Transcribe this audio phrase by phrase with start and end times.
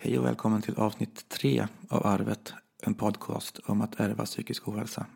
[0.00, 2.52] Hej och välkommen till avsnitt tre av Arvet,
[2.82, 5.06] en podcast om att ärva psykisk ohälsa.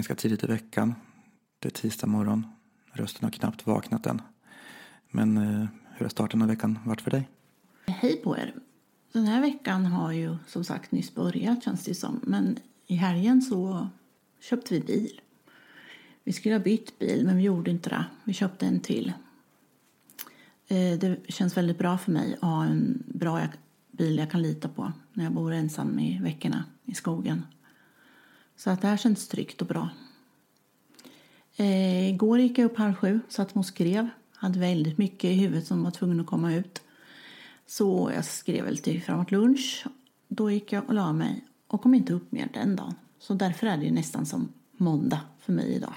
[0.00, 0.94] Ganska tidigt i veckan.
[1.58, 2.46] Det är tisdag morgon.
[2.92, 4.22] Rösten har knappt vaknat än.
[5.10, 7.28] Men eh, hur har starten av veckan varit för dig?
[7.86, 8.54] Hej på er!
[9.12, 12.20] Den här veckan har ju som sagt nyss börjat känns det som.
[12.22, 13.88] Men i helgen så
[14.40, 15.20] köpte vi bil.
[16.24, 18.04] Vi skulle ha bytt bil men vi gjorde inte det.
[18.24, 19.12] Vi köpte en till.
[20.68, 23.40] Eh, det känns väldigt bra för mig att ha en bra
[23.90, 27.42] bil jag kan lita på när jag bor ensam i veckorna i skogen.
[28.60, 29.88] Så att det här känns tryggt och bra.
[31.56, 34.08] Eh, igår gick jag upp halv sju, satt och skrev.
[34.34, 36.82] Hade väldigt mycket i huvudet som var tvungen att komma ut.
[37.66, 39.86] Så jag skrev väl till framåt lunch.
[40.28, 42.94] Då gick jag och la mig och kom inte upp mer den dagen.
[43.18, 45.94] Så därför är det ju nästan som måndag för mig idag.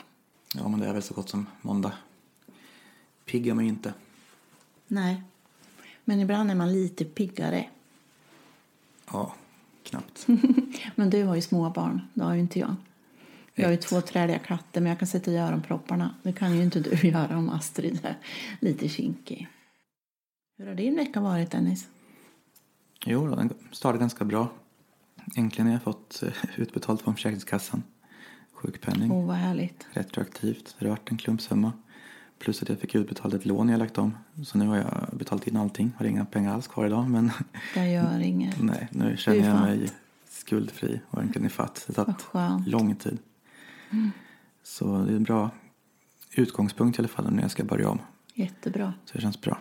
[0.56, 1.94] Ja, men det är väl så gott som måndag.
[3.25, 3.94] Pigg är man ju inte.
[4.88, 5.23] Nej,
[6.06, 7.69] men ibland är man lite piggare.
[9.11, 9.36] Ja,
[9.84, 10.28] knappt.
[10.95, 12.76] Men du har ju små barn, det har ju inte jag.
[13.56, 16.16] Jag har ju två träliga katter men jag kan sätta i öronpropparna.
[16.23, 18.16] Det kan ju inte du göra om Astrid är
[18.59, 19.48] lite kinkig.
[20.58, 21.88] Hur har din vecka varit Dennis?
[23.06, 24.48] Jo, då, den startade ganska bra.
[25.36, 27.84] Äntligen har jag fått eh, utbetalt från Försäkringskassan.
[28.53, 29.12] Sjukpenning.
[29.12, 29.88] Åh, vad härligt.
[29.94, 30.75] retroaktivt.
[30.80, 31.72] Det har varit en klumpsumma.
[32.39, 34.17] Plus att jag fick utbetalt ett lån jag lagt om.
[34.45, 35.92] Så nu har jag betalat in allting.
[35.98, 37.09] Har inga pengar alls kvar idag.
[37.09, 37.31] Men
[37.75, 38.56] Jag gör inget.
[38.62, 39.90] nej, nu känner jag mig
[40.30, 41.85] skuldfri och egentligen ifatt.
[41.88, 43.18] Det har tagit lång tid.
[44.63, 45.50] Så det är en bra
[46.31, 48.00] utgångspunkt i alla fall när jag ska börja om.
[48.34, 48.94] Jättebra.
[49.06, 49.57] Så det känns bra.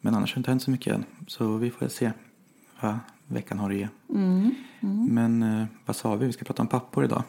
[0.00, 1.04] Men annars har det inte hänt så mycket än.
[1.26, 2.12] Så vi får se
[2.80, 3.88] vad veckan har att ge.
[4.10, 4.54] Mm.
[5.10, 6.26] Men eh, vad sa vi?
[6.26, 7.22] Vi ska prata om pappor idag.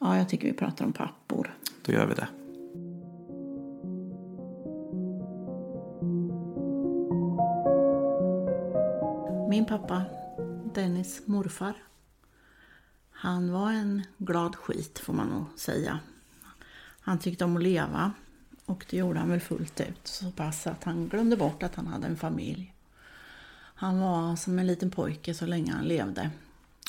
[0.00, 1.54] Ja, jag tycker vi pratar om pappor.
[1.82, 2.28] Då gör vi det.
[9.48, 10.04] Min pappa,
[10.74, 11.74] Dennis morfar,
[13.10, 16.00] han var en glad skit får man nog säga.
[17.00, 18.12] Han tyckte om att leva
[18.66, 21.86] och det gjorde han väl fullt ut så pass att han glömde bort att han
[21.86, 22.74] hade en familj.
[23.74, 26.30] Han var som en liten pojke så länge han levde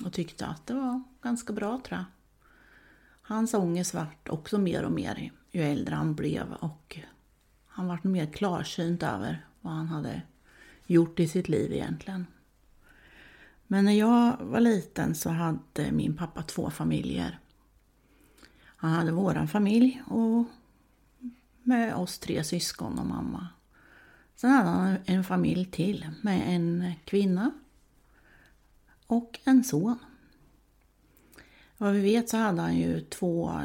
[0.06, 2.06] och tyckte att det var ganska bra tror jag.
[3.22, 7.00] Hans ångest vart också mer och mer ju äldre han blev och
[7.68, 10.22] han vart mer klarsynt över vad han hade
[10.86, 12.26] gjort i sitt liv egentligen.
[13.68, 17.40] Men när jag var liten så hade min pappa två familjer.
[18.62, 20.46] Han hade våran familj och
[21.64, 23.48] med oss tre syskon och mamma.
[24.36, 27.52] Sen hade han en familj till med en kvinna
[29.08, 30.00] och en son.
[31.78, 33.62] Vad vi vet så hade han ju två,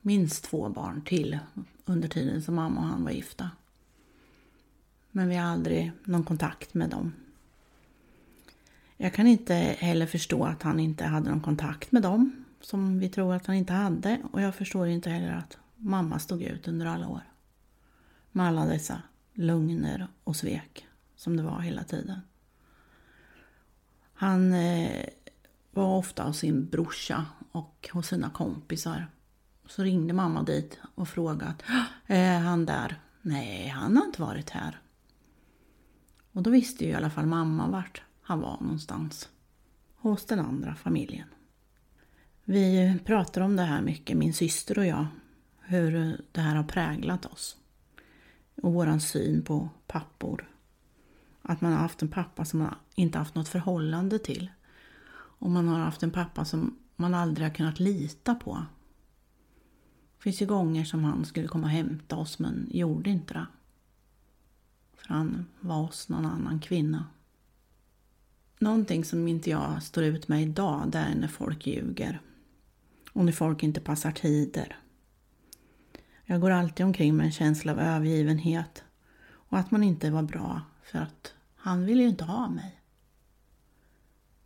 [0.00, 1.38] minst två barn till
[1.84, 3.50] under tiden som mamma och han var gifta.
[5.10, 7.12] Men vi har aldrig någon kontakt med dem.
[9.04, 13.08] Jag kan inte heller förstå att han inte hade någon kontakt med dem som vi
[13.08, 14.20] tror att han inte hade.
[14.32, 17.20] Och jag förstår inte heller att mamma stod ut under alla år.
[18.32, 22.20] Med alla dessa lögner och svek som det var hela tiden.
[24.14, 25.06] Han eh,
[25.70, 29.06] var ofta hos sin brorsa och hos sina kompisar.
[29.66, 31.54] Så ringde mamma dit och frågade
[32.06, 33.00] är han där?
[33.22, 34.80] Nej, han har inte varit här.
[36.32, 39.28] Och då visste ju i alla fall mamma vart han var någonstans.
[39.96, 41.28] Hos den andra familjen.
[42.44, 45.06] Vi pratar om det här mycket, min syster och jag.
[45.60, 47.56] Hur det här har präglat oss.
[48.62, 50.50] Och våran syn på pappor.
[51.42, 54.50] Att man har haft en pappa som man inte haft något förhållande till.
[55.12, 58.66] Och man har haft en pappa som man aldrig har kunnat lita på.
[60.16, 63.46] Det finns ju gånger som han skulle komma och hämta oss men gjorde inte det.
[64.94, 67.04] För han var hos någon annan kvinna.
[68.58, 72.20] Någonting som inte jag står ut med idag det är när folk ljuger.
[73.12, 74.76] Och när folk inte passar tider.
[76.24, 78.84] Jag går alltid omkring med en känsla av övergivenhet.
[79.26, 82.80] Och att man inte var bra för att han ville ju inte ha mig.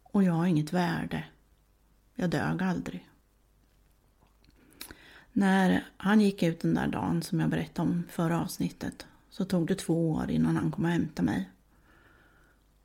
[0.03, 1.25] Och jag har inget värde.
[2.15, 3.09] Jag dög aldrig.
[5.33, 9.67] När han gick ut den där dagen som jag berättade om förra avsnittet så tog
[9.67, 11.51] det två år innan han kom och hämtade mig.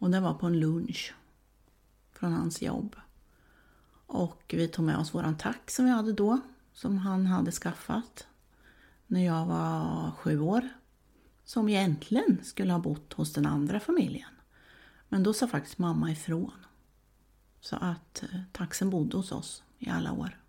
[0.03, 1.13] Och det var på en lunch
[2.11, 2.95] från hans jobb.
[4.05, 6.39] Och vi tog med oss våran tax som vi hade då,
[6.73, 8.27] som han hade skaffat
[9.07, 10.69] när jag var sju år.
[11.43, 14.29] Som egentligen skulle ha bott hos den andra familjen.
[15.09, 16.65] Men då sa faktiskt mamma ifrån.
[17.61, 20.39] Så att eh, taxen bodde hos oss i alla år.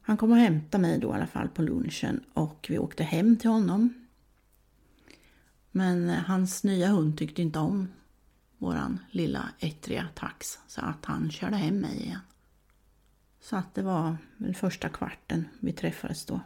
[0.00, 3.36] Han kom och hämtade mig då i alla fall på lunchen och vi åkte hem
[3.36, 4.07] till honom.
[5.78, 7.88] Men eh, hans nya hund tyckte inte om
[8.58, 12.20] våran lilla ettriga tax så att han körde hem mig igen.
[13.40, 16.40] Så att det var väl första kvarten vi träffades då.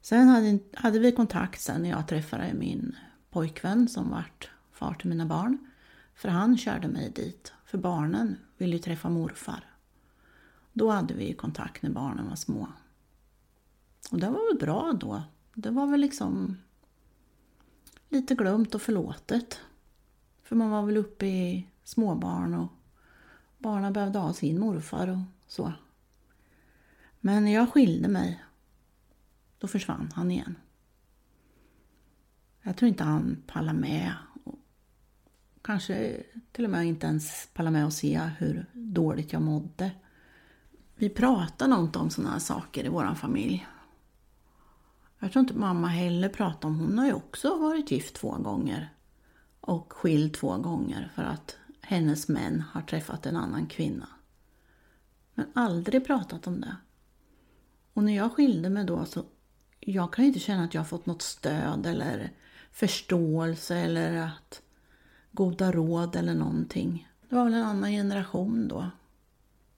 [0.00, 2.96] Sen hade, hade vi kontakt sen när jag träffade min
[3.30, 5.58] pojkvän som vart far till mina barn.
[6.14, 9.64] För han körde mig dit, för barnen ville ju träffa morfar.
[10.72, 12.68] Då hade vi kontakt när barnen var små.
[14.10, 15.22] Och det var väl bra då.
[15.54, 16.56] Det var väl liksom
[18.08, 19.60] lite glömt och förlåtet.
[20.42, 22.68] För man var väl uppe i småbarn och
[23.58, 25.72] barnen behövde ha sin morfar och så.
[27.20, 28.44] Men när jag skilde mig,
[29.58, 30.54] då försvann han igen.
[32.62, 34.12] Jag tror inte han pallade med.
[35.62, 36.22] Kanske
[36.52, 39.90] till och med inte ens pallade med att se hur dåligt jag mådde.
[40.94, 43.66] Vi pratade nog inte om sådana här saker i vår familj.
[45.18, 48.92] Jag tror inte mamma heller pratade om, hon har ju också varit gift två gånger.
[49.60, 54.08] Och skild två gånger för att hennes män har träffat en annan kvinna.
[55.34, 56.76] Men aldrig pratat om det.
[57.92, 59.24] Och när jag skilde mig då så,
[59.80, 62.32] jag kan inte känna att jag har fått något stöd eller
[62.72, 64.62] förståelse eller att
[65.32, 67.08] goda råd eller någonting.
[67.28, 68.90] Det var väl en annan generation då.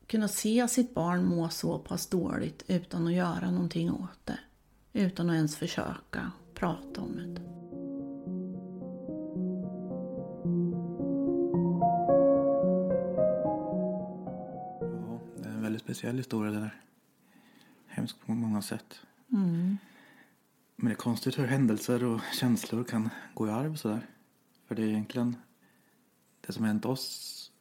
[0.07, 4.39] Kunna se sitt barn må så pass dåligt utan att göra någonting åt det.
[4.93, 7.41] Utan att ens försöka prata om det.
[14.81, 16.81] Ja, det är en väldigt speciell historia det där.
[17.87, 19.01] Hemskt på många sätt.
[19.33, 19.79] Mm.
[20.77, 24.07] Men det är konstigt hur händelser och känslor kan gå i arv sådär.
[24.67, 25.37] För det är egentligen
[26.41, 27.53] det som hänt oss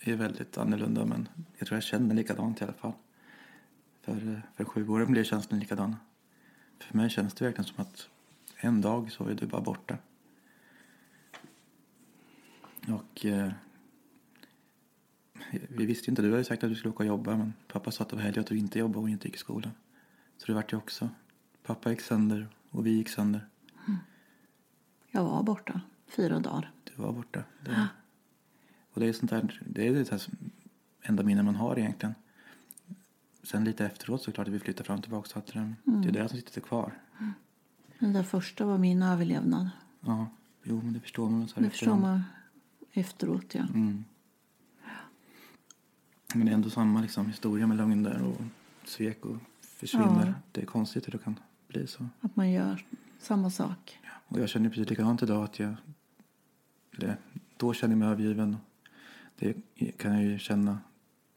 [0.00, 1.28] är väldigt annorlunda men
[1.58, 2.92] jag tror jag känner likadant i alla fall.
[4.02, 5.96] För, för sju år blev känslan likadan.
[6.80, 8.08] För mig känns det verkligen som att
[8.56, 9.98] en dag så är du bara borta.
[12.88, 13.52] Och eh,
[15.68, 18.02] vi visste inte, du hade sagt att du skulle åka och jobba men pappa sa
[18.04, 19.72] att det var helg att du inte jobbade och inte gick i skolan.
[20.36, 21.08] Så det vart ju också.
[21.62, 23.46] Pappa gick sönder och vi gick sönder.
[25.10, 26.72] Jag var borta fyra dagar.
[26.84, 27.44] Du var borta.
[27.64, 27.88] Det,
[28.92, 30.28] och det är sånt där, det är det
[31.02, 32.14] enda minne man har egentligen.
[33.42, 36.12] Sen lite efteråt så klart att vi flyttade fram och tillbaka så att det, är
[36.12, 36.92] det som sitter kvar.
[37.98, 39.70] Den där första var min överlevnad.
[40.00, 40.26] Ja,
[40.62, 42.22] jo men det förstår man så här Det förstår man
[42.92, 43.60] efteråt, ja.
[43.74, 44.04] Mm.
[46.34, 48.40] Men det är ändå samma liksom, historia med lögner och
[48.84, 50.26] svek och försvinner.
[50.26, 50.34] Ja.
[50.52, 52.06] Det är konstigt hur det kan bli så.
[52.20, 52.86] Att man gör
[53.18, 53.98] samma sak.
[54.26, 55.74] Och jag känner precis likadant idag att jag...
[56.96, 57.16] Det,
[57.56, 58.56] då känner jag mig övergiven.
[59.38, 59.54] Det
[59.96, 60.78] kan jag ju känna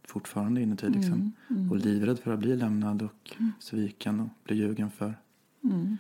[0.08, 1.32] fortfarande inuti liksom.
[1.50, 5.16] Mm, Och livrädd för att bli lämnad och sviken och bli ljugen för.
[5.64, 5.98] Mm.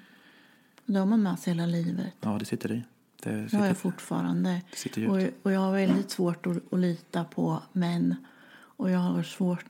[0.86, 2.14] Det har man med sig hela livet.
[2.22, 2.83] Ja, det sitter i.
[3.24, 4.62] Det Det har sitter, jag fortfarande.
[4.72, 5.12] det sitter djupt.
[5.12, 8.16] Och, och jag har väldigt svårt att, att lita på män.
[8.54, 9.66] Och jag har svårt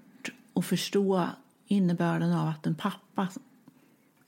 [0.54, 1.28] att förstå
[1.68, 3.28] innebörden av att en pappa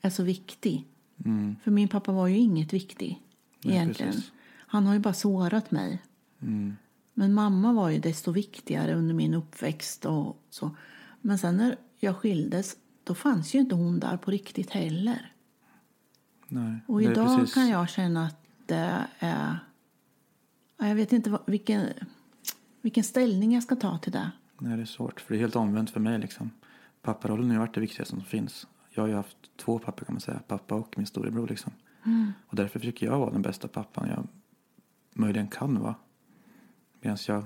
[0.02, 0.84] är så viktig.
[1.24, 1.56] Mm.
[1.64, 3.22] För min pappa var ju inget viktig
[3.64, 4.12] Nej, egentligen.
[4.12, 4.32] precis.
[4.68, 6.02] Han har ju bara sårat mig.
[6.42, 6.76] Mm.
[7.18, 10.76] Men mamma var ju desto viktigare under min uppväxt och så.
[11.20, 15.32] Men sen när jag skildes, då fanns ju inte hon där på riktigt heller.
[16.48, 19.58] Nej, Och idag precis- kan jag känna att det är...
[20.78, 21.86] ja, Jag vet inte vad, vilken,
[22.82, 24.30] vilken ställning jag ska ta till det.
[24.58, 25.20] Nej, det är svårt.
[25.20, 26.50] För det är helt omvänt för mig liksom.
[27.02, 28.66] Papparollen har varit det viktigaste som finns.
[28.90, 30.40] Jag har ju haft två pappor kan man säga.
[30.48, 31.72] Pappa och min storebror liksom.
[32.46, 34.26] Och därför försöker jag vara den bästa pappan jag
[35.14, 35.94] möjligen kan vara.
[37.06, 37.44] Medan jag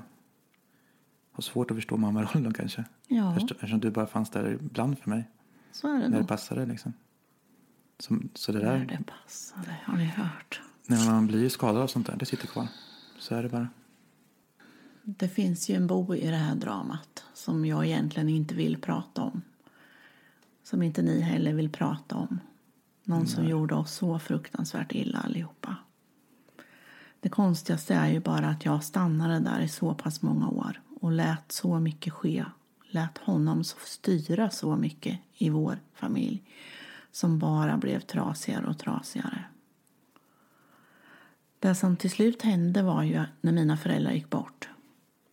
[1.33, 2.85] har svårt att förstå mammarollen kanske.
[3.07, 5.29] Ja, Eftersom du bara fanns där ibland för mig.
[5.73, 6.29] så är det När det nog.
[6.29, 6.93] passade liksom.
[7.99, 10.61] Så, så det När där, det passade, har ni hört.
[10.87, 12.69] när man blir skadad av sånt där, det sitter kvar.
[13.19, 13.69] Så är det bara.
[15.03, 19.23] Det finns ju en bo i det här dramat som jag egentligen inte vill prata
[19.23, 19.43] om.
[20.63, 22.41] Som inte ni heller vill prata om.
[23.05, 25.77] Någon som gjorde oss så fruktansvärt illa allihopa.
[27.21, 31.13] Det konstigaste är ju bara att jag stannade där i så pass många år och
[31.13, 32.45] lät så mycket ske
[32.91, 36.43] lät honom styra så mycket i vår familj
[37.13, 39.45] som bara blev trasigare och trasigare.
[41.59, 44.69] Det som till slut hände var ju när mina föräldrar gick bort.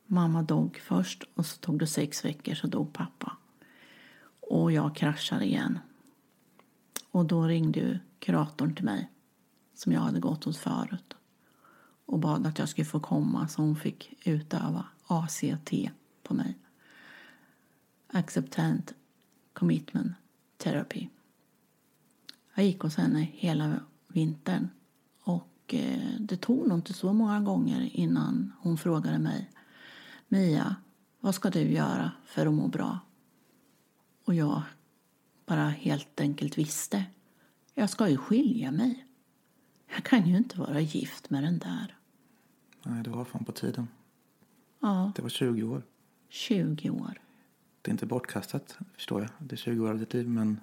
[0.05, 3.37] Mamma dog först och så tog det sex veckor så dog pappa.
[4.39, 5.79] Och jag kraschade igen.
[7.11, 9.09] Och då ringde ju kuratorn till mig
[9.73, 11.16] som jag hade gått hos förut
[12.07, 15.73] och bad att jag skulle få komma så hon fick utöva ACT
[16.23, 16.57] på mig.
[18.07, 18.93] Acceptant
[19.53, 20.11] Commitment
[20.57, 21.07] Therapy.
[22.55, 24.69] Jag gick hos henne hela vintern
[25.23, 29.49] och eh, det tog nog inte så många gånger innan hon frågade mig
[30.27, 30.75] Mia,
[31.19, 32.99] vad ska du göra för att må bra?
[34.25, 34.61] Och jag
[35.45, 37.03] bara helt enkelt visste.
[37.73, 39.06] Jag ska ju skilja mig.
[39.95, 41.95] Jag kan ju inte vara gift med den där.
[42.83, 43.87] Nej, det var fan på tiden.
[44.79, 45.83] Ja, Det var 20 år.
[46.29, 47.21] 20 år.
[47.81, 49.29] Det är inte bortkastat, förstår jag.
[49.39, 50.59] Det är 20 år av ditt liv, men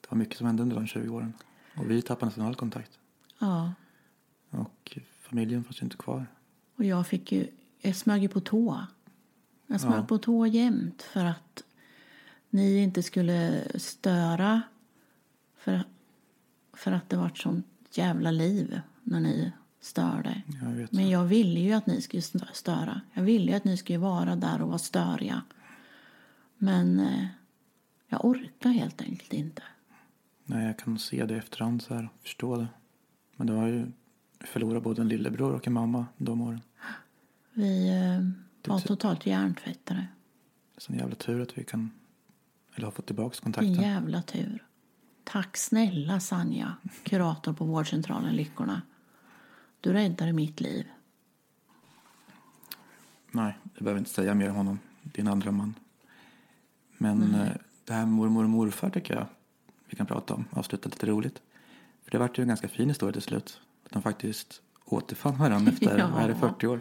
[0.00, 1.32] det var mycket som hände under de 20 åren.
[1.76, 2.98] Och vi tappade nästan all kontakt.
[3.38, 3.72] Ja,
[4.50, 6.26] Och familjen fanns ju inte kvar.
[6.76, 7.46] och jag fick ju,
[7.80, 8.86] jag smög ju på tå.
[9.66, 10.06] Jag smög Ja.
[10.06, 11.64] på tå jämt för att
[12.50, 14.62] ni inte skulle störa.
[15.56, 15.82] För,
[16.72, 17.66] för att det var sånt
[17.98, 20.42] jävla liv när ni störde.
[20.62, 20.88] Jag.
[20.90, 23.00] Men jag ville ju att ni skulle stö- störa.
[23.12, 25.42] Jag ville ju att ni skulle vara där och vara störiga.
[26.58, 27.26] Men eh,
[28.08, 29.62] jag orkar helt enkelt inte.
[30.44, 32.68] Nej, jag kan se det i efterhand så här, förstå det.
[33.36, 33.86] Men det var ju
[34.40, 36.60] förlorat både en lillebror och en mamma de åren.
[37.52, 40.00] Vi eh, var totalt hjärntvättade.
[40.74, 41.90] Det är sån jävla tur att vi kan,
[42.74, 43.74] eller har fått tillbaka kontakten.
[43.74, 44.65] jävla tur.
[45.28, 48.82] Tack snälla Sanja, kurator på vårdcentralen Lyckorna.
[49.80, 50.86] Du räddade mitt liv.
[53.30, 54.78] Nej, jag behöver inte säga mer om honom.
[55.02, 55.74] Din andra man.
[56.98, 57.48] Men eh,
[57.84, 59.26] det här med mormor och morfar tycker jag
[59.86, 60.44] vi kan prata om.
[60.50, 61.42] Avsluta lite roligt.
[62.04, 63.60] För det vart ju en ganska fin historia till slut.
[63.84, 66.20] Att de faktiskt återfann varandra efter, Ja.
[66.20, 66.80] är det, 40 år.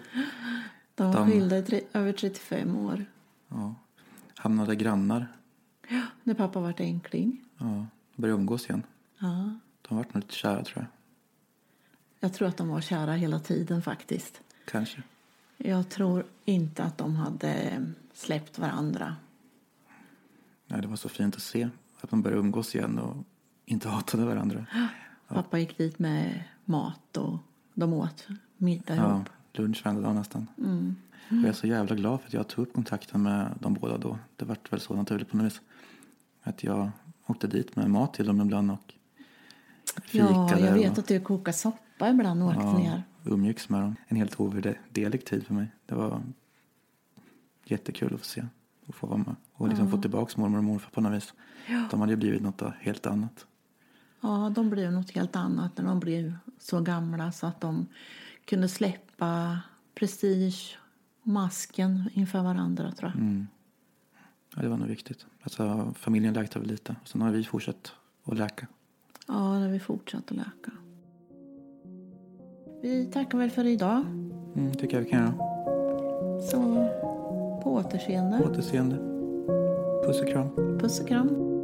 [0.95, 3.05] De var skilda i över 35 år.
[3.47, 3.75] Ja.
[4.35, 5.27] Hamnade grannar.
[6.23, 7.41] När pappa vart enkling.
[7.57, 7.85] Ja.
[8.15, 8.83] Började umgås igen.
[9.19, 9.49] Ja.
[9.87, 10.85] De vart nog lite kära tror jag.
[12.19, 14.41] Jag tror att de var kära hela tiden faktiskt.
[14.65, 15.03] Kanske.
[15.57, 19.15] Jag tror inte att de hade släppt varandra.
[20.67, 21.69] Nej, det var så fint att se
[22.01, 23.15] att de började umgås igen och
[23.65, 24.65] inte hatade varandra.
[25.27, 27.37] Pappa gick dit med mat och
[27.73, 29.29] de åt middag Ja, ihop.
[29.53, 30.47] lunch varenda dag nästan.
[30.57, 30.95] Mm.
[31.29, 33.97] Och jag är så jävla glad för att jag tog upp kontakten med de båda
[33.97, 34.19] då.
[34.35, 35.61] Det vart väl så naturligt på något vis.
[36.43, 36.89] Att jag
[37.25, 38.93] åkte dit med mat till dem ibland och
[40.11, 43.03] Ja, jag vet och att du kokar soppa ibland och åkte ja, ner.
[43.23, 43.95] umgicks med dem.
[44.07, 45.67] En helt ovärderlig tid för mig.
[45.85, 46.21] Det var
[47.65, 48.45] jättekul att få se
[48.85, 49.35] och få vara med.
[49.53, 51.33] Och liksom få tillbaka mormor och morfar på något vis.
[51.91, 53.45] De hade ju blivit något helt annat.
[54.21, 57.87] Ja, de blev något helt annat när de blev så gamla så att de
[58.45, 59.59] kunde släppa
[59.95, 60.77] prestige
[61.21, 63.21] och masken inför varandra tror jag.
[63.21, 63.47] Mm.
[64.55, 65.25] Ja, det var nog viktigt.
[65.41, 66.95] Alltså, familjen läkte väl lite.
[67.01, 67.91] Och sen har vi fortsatt
[68.25, 68.67] att läka.
[69.27, 70.71] Ja, där vi fortsatt att läka.
[72.81, 74.01] Vi tackar väl för idag.
[74.55, 75.33] Mm, tycker jag vi kan göra.
[76.41, 76.57] Så
[77.63, 78.37] på återseende.
[78.37, 78.95] På återseende.
[80.05, 80.77] Puss och kram.
[80.79, 81.54] Puss och kram.